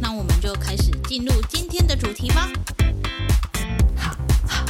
[0.00, 2.50] 那我们就开始进入今天的主题吧。
[3.96, 4.16] 好，
[4.46, 4.64] 好。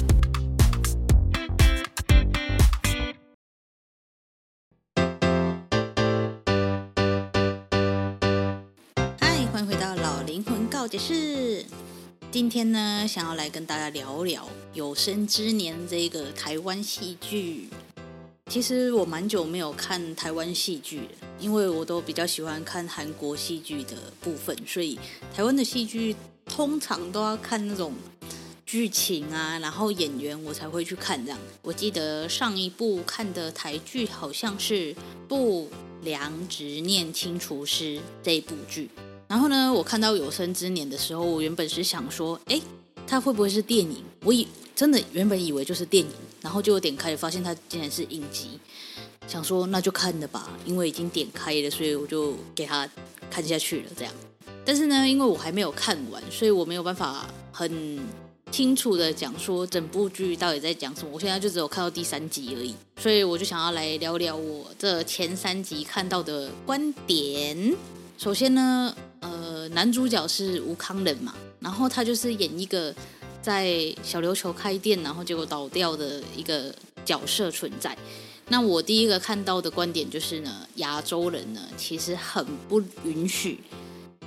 [9.20, 11.64] 嗨，欢迎回到老灵魂告解室。
[12.30, 17.68] 今天呢，想要来跟大家聊聊有生之年这个台湾戏剧。
[18.50, 24.98] 其实我蛮久没有看台湾戏剧了，因为我都比较喜欢看韩国戏剧的部分，所以
[25.34, 26.14] 台湾的戏剧
[26.44, 27.94] 通常都要看那种
[28.66, 31.38] 剧情啊，然后演员我才会去看这样。
[31.62, 34.94] 我记得上一部看的台剧好像是
[35.28, 35.68] 《不
[36.02, 38.90] 良执念清除师》这一部剧，
[39.26, 42.60] 然后呢，我看到有生之年的时候，我原本是想说，哎，
[43.06, 44.02] 它会不会是电影？
[44.24, 46.10] 我以真的原本以为就是电影。
[46.40, 48.60] 然后就有点开，发现它竟然是影集，
[49.28, 52.88] 想说那就看了吧，因为已经点开了，所以我就给他
[53.30, 53.90] 看下去了。
[53.94, 54.12] 这样，
[54.64, 58.00] 但是呢，因为我还没有看完，所以我没有办法很
[58.50, 61.10] 清楚的讲说整部剧到底在讲什么。
[61.12, 67.76] 我现在就只有看到第三集而已，所以我就想要来聊聊我这前三集看到的观点。
[68.16, 72.94] 首先呢，呃，男主角是吴康仁嘛，然后他就是演一个。
[73.40, 76.74] 在小琉球开店，然后结果倒掉的一个
[77.08, 77.96] 角色存在。
[78.50, 83.58] 那我第一个看到的观点就是呢，亚洲人呢其实很不允许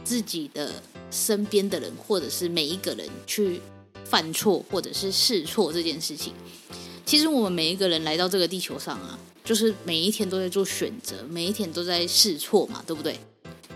[0.04, 0.81] 自己的
[1.12, 3.62] 身边的人或者是每一个人去
[4.03, 6.34] 犯错或者是试错这件事情。
[7.06, 13.19] 其实我们每一个人来到这个地球上啊，就是每一天都在做选择，每一天都在试错嘛，对不对？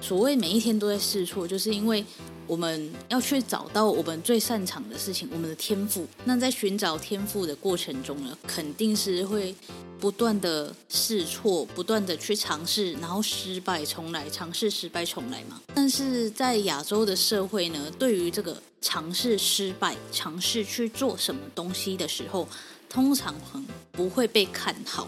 [0.01, 2.03] 所谓每一天都在试错，就是因为。
[2.47, 6.07] 我们要去找到我们最擅长的事情，我们的天赋。
[6.25, 9.55] 那在寻找天赋的过程中呢，肯定是会
[9.99, 15.61] 不断的试错，不断的去尝试，然后失败重来，尝试失败重来嘛。
[15.73, 22.47] 但是在亚洲的社会呢，对于这个尝试失败、尝试去做什么东西的时候，
[22.87, 25.07] 通常很不会被看好。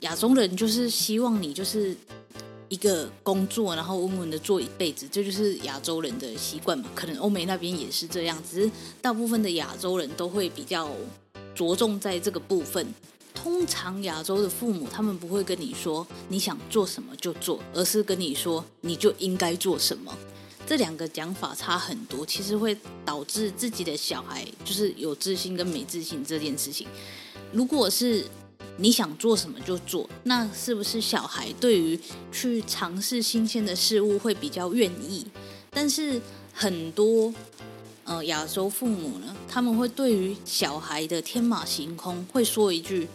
[0.00, 1.96] 亚洲人就是希望你就是。
[2.68, 6.88] 一个工作，然后稳稳的做一辈子，这就是亚洲人的习惯嘛。
[6.94, 10.90] 可能欧美那边也是这样，只是大部分的亚洲人都会比较
[11.54, 12.86] 着重在这个部分。
[13.34, 20.12] 通常亚洲的父母，他们不会跟你说你想做什么就做，而是跟你说你就应该做什么。
[20.66, 26.88] 这两个讲法差很多，其实会导致自己的小孩就是有自信跟没自信这件事情。
[27.52, 28.24] 如果是
[28.76, 31.98] 你想做什么就做，那是不是小孩对于
[32.30, 35.26] 去尝试新鲜的事物会比较愿意？
[35.70, 36.20] 但是
[36.52, 37.32] 很多
[38.04, 43.08] 呃亚洲父母呢，他们会对于小孩的天马行空会说一句：“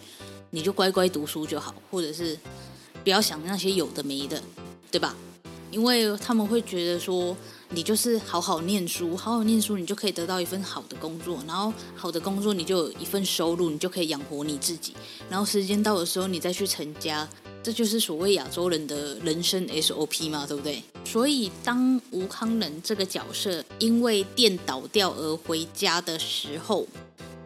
[0.51, 2.37] 你就乖乖读书就好，或者是
[3.03, 4.41] 不要想那些有的没的，
[4.89, 5.15] 对吧？”
[5.71, 7.35] 因为他们会觉得说。
[7.73, 14.93] 你就是好好念书，好好念书，你就可以得到一份好的工作，然后好的工作你就有一份收入，你就可以养活你自己。
[15.29, 17.27] 然后时间到的时候，你再去成家，
[17.63, 20.83] 这就是所谓亚洲人的人生 SOP 嘛，对不对？
[21.05, 26.85] 所以当吴康仁这个角色因为店倒掉而回家的时候，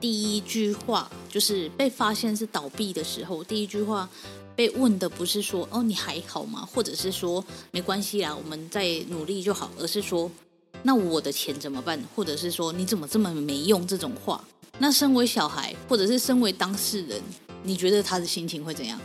[0.06, 4.08] 第一句话就是被发现是倒闭的时候，第一句话。
[4.56, 6.64] 被问的不是说哦，你还好吗？
[6.72, 10.30] 或者是说没关系啦，我们再努力就好，而是说
[10.84, 12.00] 那我的钱怎么办？
[12.16, 13.86] 或者是说你怎么这么没用？
[13.88, 14.42] 这种话，
[14.78, 17.20] 那身为小孩或者是身为当事人，
[17.64, 18.98] 你觉得他的心情会怎样？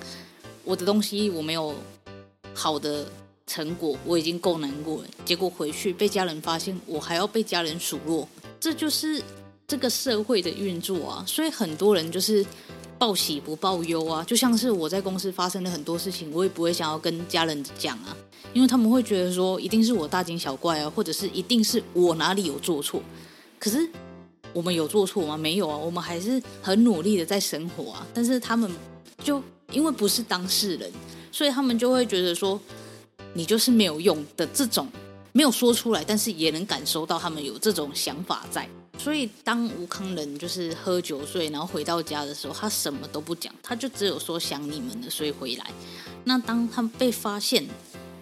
[0.64, 1.74] 我的东西我没有
[2.54, 3.10] 好的
[3.46, 8.28] 成果，我已经够难过了，结果回去被家人发现，我还要被家人数落，
[8.60, 9.20] 这就是
[9.70, 11.24] 这个社会的运作啊！
[11.24, 12.44] 所以很多人就是。
[13.00, 18.14] 报喜不报忧啊，就像是我在公司发生了很多事情，我也不会想要跟家人讲啊，
[18.52, 23.02] 因为他们会觉得说一定是我大惊小怪啊，或者是一定是我哪里有做错。
[23.58, 23.88] 可是
[24.52, 25.34] 我们有做错吗？
[25.34, 28.06] 没有啊，我们还是很努力的在生活啊。
[28.12, 28.70] 但是他们
[29.24, 30.92] 就因为不是当事人，
[31.32, 32.60] 所以他们就会觉得说
[33.32, 34.86] 你就是没有用的这种，
[35.32, 38.68] 没有说出来，但是也能感受到他们有这种想法在。
[39.02, 45.66] 所以，当吴康仁就是喝酒醉，然后回到家的时候，他什么都不讲，他就只有说想你们了，所以回来。
[46.24, 47.66] 那当他被发现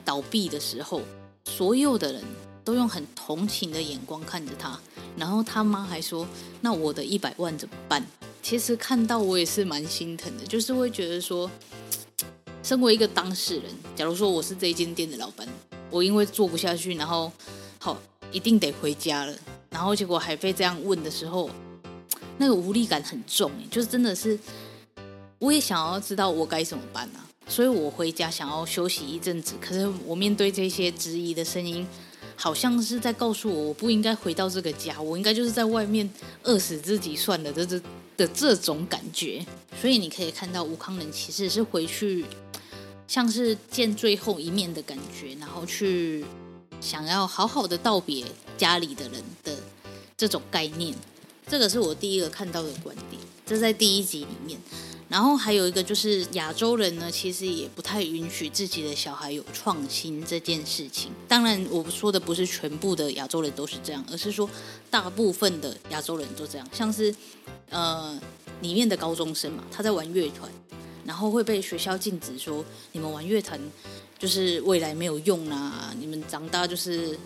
[0.04, 1.02] 倒闭的时候，
[1.46, 2.22] 所有的人
[2.62, 4.78] 都用很同情的眼光看着他。
[5.16, 6.24] 然后他妈还说
[6.62, 8.06] ：“那我的一百万怎么办？”
[8.40, 11.50] 其实看到我也是蛮心疼的，就是会觉得说，
[12.62, 13.64] 身为一个当事人，
[13.96, 15.48] 假如说我是这一间店的老板，
[15.90, 17.32] 我因为做不下去，然后
[17.80, 18.00] 好
[18.30, 19.34] 一定得回家了，
[19.70, 21.50] 然后结果还被这样问的时候，
[22.38, 24.38] 那个无力感很重，就是真的是，
[25.38, 31.86] 我也想要知道我该怎么办啊，所以我回家想要休息一阵子，可是我面对这些质疑的声音。
[32.40, 36.08] 好像是在告诉我，我不应该回到这个家，我应该就是在外面
[36.44, 37.82] 饿死自己算了这这
[38.16, 39.44] 的这种感觉。
[39.80, 42.24] 所以你可以看到吴康仁其实是回去，
[43.08, 46.24] 像是见最后一面的感觉，然后去
[46.80, 48.24] 想要好好的道别
[48.58, 49.56] 家里的人的
[50.18, 50.94] 这种概念。
[51.46, 54.60] 这个是我第一个看到的观点，这在第一集里面。
[55.08, 61.10] 然后还有一个就是亚洲人呢，其实也不太允许自己的小孩有创新这件事情。
[61.26, 64.46] 当然，我说的不是全部的亚洲人都是这样，而是说
[64.90, 66.68] 大部分的亚洲人都这样。
[66.74, 67.14] 像是
[67.70, 68.20] 呃
[68.60, 70.52] 里面的高中生嘛，他在玩乐团，
[71.06, 72.62] 然后会被学校禁止说，
[72.92, 73.58] 你们玩乐团
[74.18, 77.18] 就是未来没有用啊，你们长大就是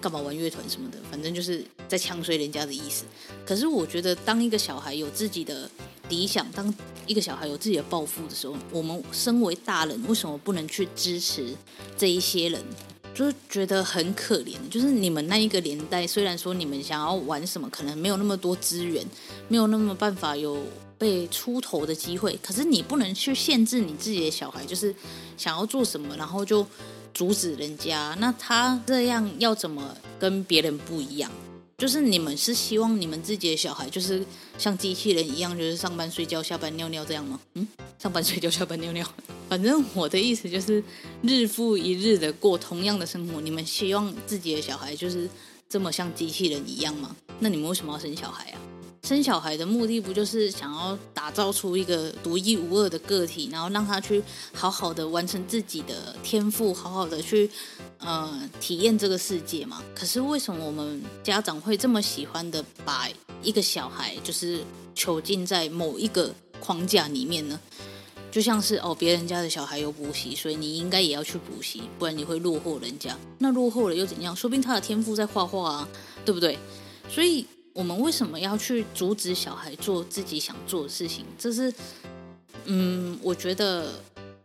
[0.00, 3.04] 干嘛玩乐团什么的，反正就是在唱衰人家的意思。
[3.46, 5.70] 可是我觉得，当一个小孩有自己的
[6.08, 6.72] 理想，当
[7.06, 11.54] 一个小孩有自己的抱负的时候，我们身为大人，为什么不能去支持
[11.98, 12.62] 这一些人？
[13.12, 14.54] 就是觉得很可怜。
[14.70, 19.04] 就是你们那一个年代，虽然说你们想要玩什么，可能没有那么多资源，
[19.48, 20.62] 没有那么办法有
[20.96, 24.94] 被出头的机会，可是你不能去限制你自己的小孩，就是
[25.36, 26.64] 想要做什么，然后就
[27.12, 28.16] 阻止人家。
[28.18, 31.30] 那他这样要怎么跟别人不一样？
[31.78, 34.22] 就是你们是希望你们自己的小孩就是
[34.58, 37.40] 像机器人一样，就是上班睡觉，下班尿尿这样吗？
[37.54, 37.66] 嗯，
[37.98, 39.06] 上班睡觉，下班尿尿。
[39.48, 40.84] 反正我的意思就是，
[41.22, 45.26] 日复一日的过同样的生活，你们希望自己的小孩就是
[45.70, 47.16] 这么像机器人一样吗？
[47.38, 48.60] 那你们为什么要生小孩啊？
[49.10, 54.22] 生小孩的目的不就是想要打造出一个独一无二的个体，然后让他去
[54.54, 57.50] 好好的完成自己的天赋，好好的去
[57.98, 59.82] 呃体验这个世界吗？
[59.96, 63.08] 可是为什么我们家长会这么喜欢的把
[63.42, 64.60] 一个小孩就是
[64.94, 67.58] 囚禁在某一个框架里面呢？
[68.30, 73.18] 就像是哦，别人家的小孩有补习，所以你应该也要去补习，不然你会落后人家。
[73.38, 74.36] 那落后了又怎样？
[74.36, 75.88] 说不定他的天赋在画画啊，
[76.24, 76.56] 对不对？
[77.12, 77.44] 所以。
[77.72, 81.24] 我们为什么要去阻止小孩做自己想做的事情？
[81.38, 81.72] 这是，
[82.64, 83.92] 嗯，我觉得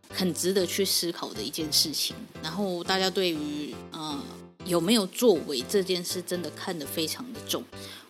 [0.08, 2.14] 很值得去思考的一件事情。
[2.42, 4.22] 然后大家对于呃
[4.64, 7.64] 有没有作为这件事，真的看得非常的重。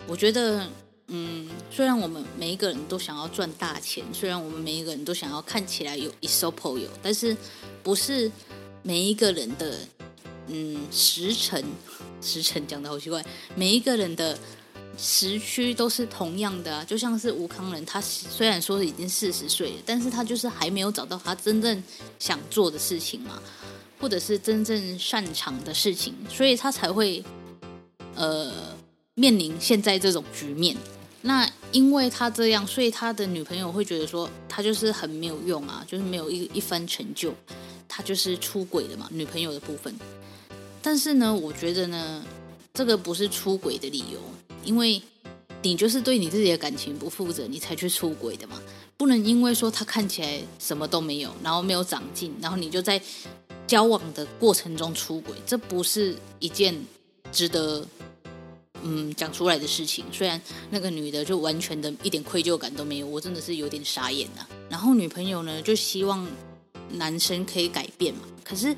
[0.06, 0.66] 我觉得，
[1.08, 7.34] 嗯，虽然我们每一个人都想要赚大钱，虽然我们每一个人都想要看起来有一手朋友，但是
[7.82, 8.30] 不是
[8.82, 9.78] 每一个人的，
[10.48, 11.64] 嗯，时辰
[12.20, 13.24] 时辰讲的好奇怪，
[13.54, 14.38] 每一个人的。
[14.98, 21.82] 时区都是同样的啊，就像是吴康仁，他虽然说已经四十岁了，但是他就是还没有找到他真正
[22.18, 23.42] 想做的事情嘛，
[24.00, 27.22] 或者是真正擅长的事情，所以他才会
[28.14, 28.74] 呃
[29.14, 30.76] 面临现在这种局面。
[31.20, 37.34] 那因为他这样，所以他的女朋友会觉得说他就是很没有用啊，就是没有一一番成就，
[37.86, 39.94] 他就是出轨的嘛，女朋友的部分。
[40.80, 42.24] 但是呢，我觉得呢，
[42.72, 44.20] 这个不是出轨的理由。
[44.66, 45.00] 因为
[45.62, 48.60] 你就是对你自己的感情不负责，你才去出轨的嘛。
[48.98, 53.00] 不能因为说他看起来什么都没有，然后没有长进，然后你就在
[53.66, 56.74] 交往的过程中出轨，这不是一件
[57.32, 57.86] 值得
[58.82, 60.04] 嗯讲出来的事情。
[60.12, 64.46] 虽然那个女的就完全的一点愧疚感都没有，我真的是有点傻眼呐。
[64.68, 66.26] 然后女朋友呢，就希望
[66.92, 68.76] 男生可以改变嘛，可是。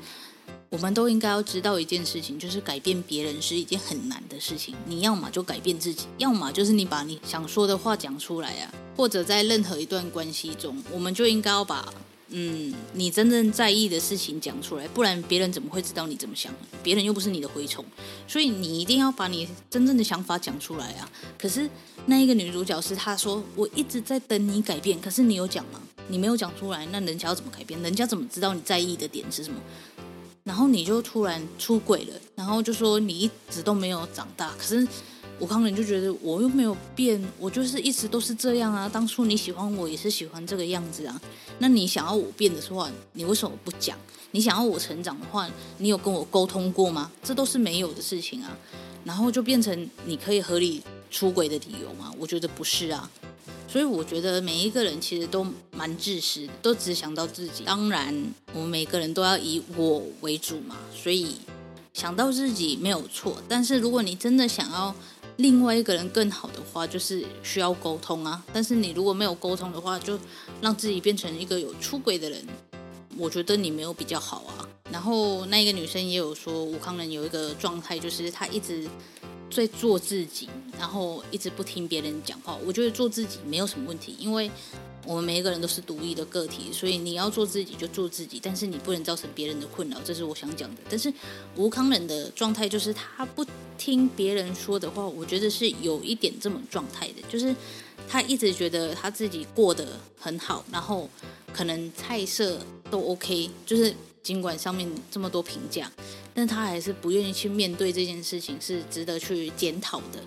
[0.69, 4.75] 我们都应该要知道一件事情，就是改变别人是一件很难的事情。
[4.85, 8.71] 你要么就改变自己，要么就是你把你想说的话讲出来啊。
[8.95, 11.91] 或者在任何一段关系中，我们就应该要把
[12.27, 16.53] 嗯你真正在意的事情讲出来，不然别人怎么会知道你怎么想？
[16.83, 17.83] 别人又不是你的蛔虫，
[18.27, 21.09] 所以你一定要把你真正的想法讲出来啊。
[21.37, 21.67] 可是
[22.05, 25.81] 那一个女主角是她说，我一直在等你改变，可是你有讲吗？
[26.09, 27.81] 你没有讲出来，那人家要怎么改变？
[27.81, 29.59] 人家怎么知道你在意的点是什么？
[30.49, 34.51] 然后你就突然出轨了，然后就说你一直都没有长大。
[34.57, 34.85] 可是
[35.39, 38.89] 吴慷仁就觉得我又没有变，我就是一直都是这样啊。
[38.91, 41.21] 当初你喜欢我也是喜欢这个样子啊。
[41.59, 43.95] 那你想要我变的话，你为什么不讲？
[44.31, 47.11] 你想要我成长的话，你有跟我沟通过吗？
[47.23, 48.57] 这都是没有的事情啊。
[49.03, 52.11] 然后就变成你可以合理出轨的理由吗？
[52.17, 53.07] 我觉得不是啊。
[53.71, 57.63] 所以我觉得每一个人其实都蛮自私的，都只想到自己。
[57.63, 60.75] 当然，我们每个人都要以我为主嘛。
[60.91, 61.35] 所以
[61.93, 64.95] 想到自己没有错，但是如果你真的想要
[65.37, 68.43] 另外一个人更好的话，就是需要沟通啊。
[68.51, 70.17] 但是你如果没有沟通的话，就
[70.61, 72.43] 让自己变成一个有出轨的人，
[73.17, 74.67] 我觉得你没有比较好啊。
[74.91, 78.89] 然后那一个女生也有说，吴慷仁有一个状态，就是他一直
[79.49, 82.57] 在做自己，然后一直不听别人讲话。
[82.65, 84.49] 我觉得做自己没有什么问题，因为
[85.05, 90.81] 我们每一个人都是独立的个体，所以你要做自己就做自己，但是你不能造成别人的困扰，这是我想讲的。
[90.89, 91.11] 但是
[91.55, 93.45] 吴康仁的状态就是他不
[93.77, 97.55] 听别人说的话，我觉得是有一点这么状态的，就是
[98.07, 101.09] 他一直觉得他自己过得很好，然后
[101.51, 102.59] 可能菜色
[102.91, 103.93] 都 OK，就是。
[104.21, 105.89] 尽管上面这么多评价，
[106.39, 110.23] 但他还是不愿意去面对这件事情，是值得去检讨的。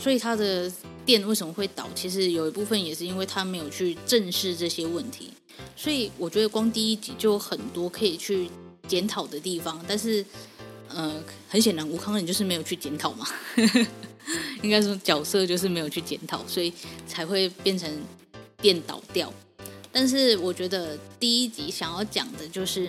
[0.00, 0.70] 所以他的
[1.04, 1.88] 店为什么会倒？
[1.92, 5.32] 其实有一部分也是因为他没有去正视这些问题。
[5.74, 8.48] 所以我觉得光第一集就有很多可以去
[8.86, 9.84] 检讨的地方。
[9.88, 10.24] 但是，
[10.86, 13.26] 呃，很显然吴康仁就是没有去检讨嘛，
[14.62, 16.72] 应该说角色就是没有去检讨，所以
[17.08, 17.90] 才会变成
[18.62, 19.34] 店倒掉。
[19.90, 22.88] 但是我觉得第一集想要讲的就是。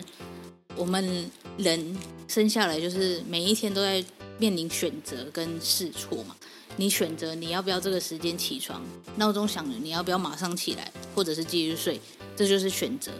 [0.77, 1.29] 我们
[1.61, 4.03] 人生下来就是每一天都在
[4.37, 6.35] 面临选择跟试错嘛。
[6.77, 8.81] 你选择你要不要这个时间起床，
[9.17, 11.99] 闹钟响了你要不要马上起来，或者是继续睡，
[12.35, 13.11] 这就是选择。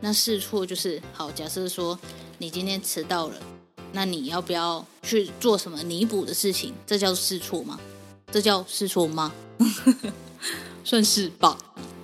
[0.00, 1.98] 那试错就是好，假设说
[2.38, 3.36] 你今天迟到了，
[3.92, 6.72] 那你要不要去做什么弥补的事情？
[6.86, 7.78] 这叫试错吗？
[8.32, 9.32] 这叫试错吗？
[10.82, 11.58] 算是吧。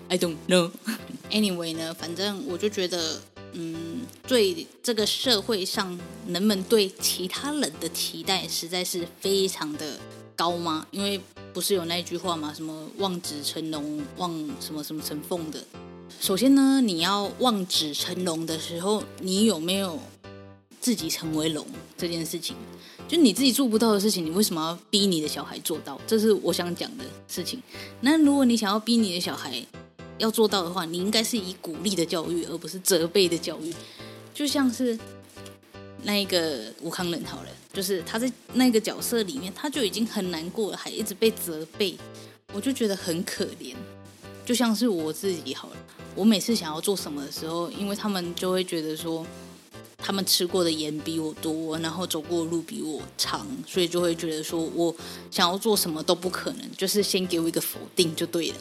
[0.09, 0.71] I don't know.
[1.31, 3.21] Anyway 呢，反正我就觉得。
[3.53, 9.99] 嗯，对这个社会上人们对其他人的期待实在是非常的
[10.37, 10.87] 高吗？
[10.91, 11.21] 因为
[11.53, 12.53] 不是有那句话吗？
[12.55, 15.63] 什么望子成龙，望什么什么成凤的。
[16.21, 19.99] 首先呢，你要望子成龙的时候，你有没有
[20.81, 21.67] 自己成为龙
[21.97, 22.57] 这件事情？
[23.09, 26.01] 就你自己做不到的事情，你为什么要逼你的小孩做到？
[26.07, 27.61] 这是我想讲的事情。
[28.01, 29.65] 那如果你想要逼你的小孩，
[30.21, 33.75] 要做到的话，你应该是以鼓励的教育，而不是责备的教育。
[34.35, 34.97] 就像是
[36.05, 41.97] 那个吴康仁好了，就是他在那个角色里面，他就已经很难过了，还一直被责备，
[42.53, 43.75] 我就觉得很可怜。
[44.45, 45.77] 就像是我自己好了，
[46.15, 49.25] 我每次想要做什么的时候，因为他们就会觉得说，
[49.97, 54.95] 他们吃过的盐比我多，然后走过的路比我长，所以就会觉得说我
[55.31, 58.57] 想要做什么都不可能，就是先给我一个否定就对了。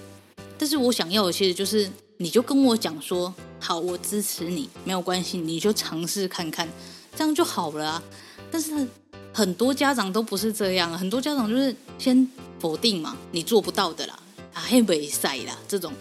[0.60, 6.68] 但是我想要的其实就是，你就跟我讲说，好，我支持你，没有关系，你就尝试看看，
[7.16, 8.04] 这样就好了啊。
[8.52, 8.86] 但是
[9.34, 14.20] 很多家长都不是这样，很多家长就是先否定嘛，你做不到的啦，
[14.54, 15.94] 啊，黑白赛啦，这种，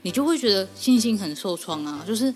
[0.00, 2.02] 你就会觉得信心很受创啊。
[2.08, 2.34] 就是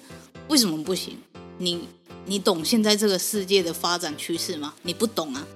[0.49, 1.17] 为什么不行？
[1.57, 1.89] 你
[2.27, 4.75] 你懂现在这个世界的发展趋势吗？
[4.83, 5.47] 你不懂啊。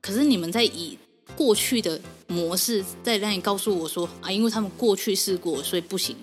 [0.00, 0.96] 可是你们在以。
[1.36, 6.16] 过去的模式在让你告诉我说啊，因为他们过去试过，所以不行，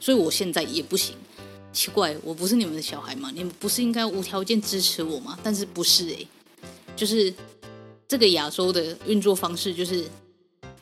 [0.00, 1.14] 所以我现在也不行。
[1.72, 3.32] 奇怪，我不是你们的小孩吗？
[3.34, 5.36] 你们不是应该无条件支持我吗？
[5.42, 6.28] 但是不是诶，
[6.94, 7.34] 就是
[8.06, 10.04] 这个亚洲的运作方式，就是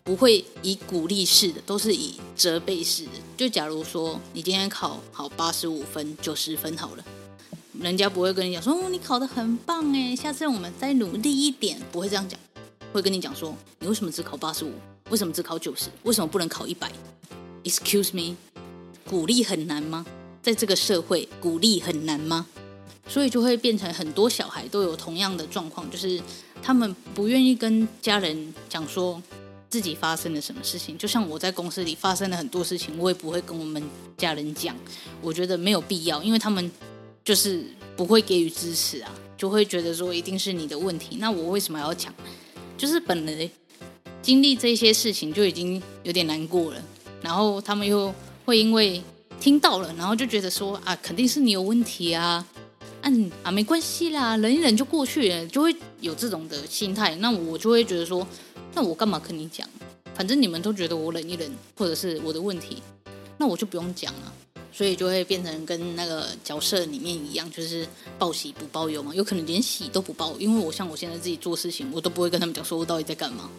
[0.04, 3.12] 不会以鼓励式的，都是以责备式的。
[3.38, 7.04] 就假如说你今天考好八十五分、九十分好了，
[7.80, 12.38] 人家不会跟你讲说哦，你考得很棒诶，下次我们再努力一点，不会这样讲。
[12.92, 14.72] 会跟你讲说，你为什么只考八十五？
[15.08, 15.88] 为什么只考九十？
[16.02, 16.92] 为什么不能考一百
[17.64, 18.36] ？Excuse me，
[19.08, 20.04] 鼓励很难吗？
[20.42, 22.46] 在这个社会，鼓励很难吗？
[23.08, 26.20] 所以就会变成很多小孩都有同样的状况，就是
[26.62, 29.20] 他们不愿意跟家人讲说
[29.70, 30.96] 自己发生了什么事情。
[30.98, 33.82] 就像我在公司里发生了很多事情，我也不会跟我们
[34.16, 34.76] 家人讲，
[35.20, 36.70] 我觉得没有必要，因为他们
[37.24, 37.64] 就是
[37.96, 41.16] 不会给予支持啊，就会觉得说一定是你的问题。
[41.16, 42.14] 那我为什么要讲？
[42.82, 43.48] 就是本来
[44.20, 46.82] 经历这些事情就已经有点难过了，
[47.20, 48.12] 然后他们又
[48.44, 49.00] 会因为
[49.38, 52.44] 听到了，然后就觉得说啊，肯定是你有问题啊，
[53.02, 57.14] 嗯啊，没关系啦，忍一忍就过去了，就会有这种的心态。
[57.20, 58.26] 那我就会觉得说，
[58.74, 59.64] 那我干嘛跟你讲？
[60.16, 62.82] 反正你们都觉得我忍一忍，或者是我的问题，
[63.38, 64.32] 那我就不用讲了。
[64.72, 67.86] 所以就会变成跟那个角色里面一样，就是
[68.18, 69.14] 报喜不报忧嘛。
[69.14, 73.50] 有可能连喜都不报，因为我像我现在自己做事情，我都不会跟他们讲说我到底在干嘛。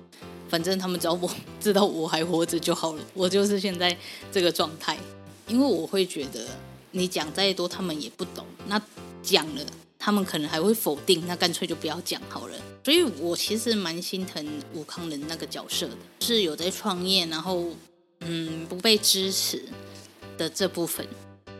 [0.49, 1.29] 反正他们只要我
[1.59, 3.03] 知道我还活着就好了。
[3.13, 3.95] 我就是现在
[4.31, 4.97] 这个状态，
[5.47, 6.45] 因为我会觉得
[6.91, 8.45] 你讲再多，他们也不懂。
[8.67, 8.79] 那
[9.23, 9.65] 讲了，
[9.97, 12.55] 他们可能还会否定，那干脆就不要讲好了。
[12.83, 17.65] 所以我其实蛮心疼吴慷仁那个角色的，是有在创业，然后
[18.19, 19.63] 嗯不被支持
[20.37, 21.07] 的这部分，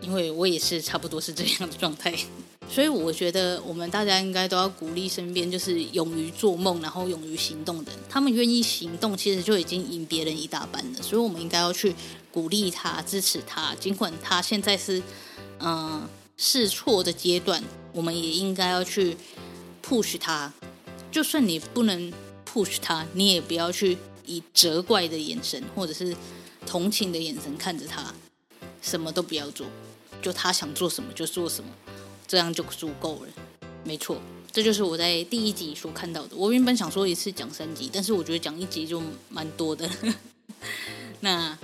[0.02, 2.14] 因为我也是差不多是这样的状态，
[2.70, 8.02] 所以我觉得我们大家应该都要鼓励身边就是勇于做梦，然后勇于行动的人。
[8.10, 11.02] 他们愿意行动，其实就已经赢别人一大半了。
[11.02, 11.94] 所以我们应该要去
[12.32, 15.02] 鼓励他、支持他，尽管他现在是
[15.60, 17.64] 嗯试错的阶段，
[17.94, 19.16] 我们也应该要去
[19.88, 20.52] push 他。
[21.12, 22.12] 就算你不能
[22.52, 26.16] push 他，你也不要去以责怪的眼神或者是
[26.66, 28.12] 同情的眼神看着他，
[28.84, 29.66] 什么都不要做，
[30.22, 31.72] 就他想做什么就做什么。
[32.26, 33.28] 这样就足够了，
[33.84, 34.18] 没错，
[34.52, 36.36] 这就是我在第一集所看到的。
[36.36, 39.00] 我原本想说一次讲三集，但是我觉得讲一集就
[39.30, 39.88] 蛮多的。
[41.20, 41.56] 那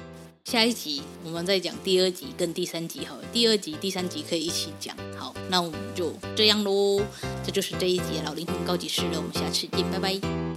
[0.46, 4.96] 下一集我们再讲第二集跟第三集好了，第二集、第三集可以一起讲。
[5.18, 7.02] 好，那我们就这样喽。
[7.44, 10.49] 这就是这一集老灵魂高级师了，我们下次见，拜拜。